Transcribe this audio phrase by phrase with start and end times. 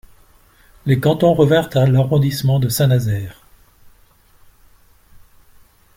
[0.87, 3.43] Les cantons revinrent à l'arrondissement de Saint-Nazaire.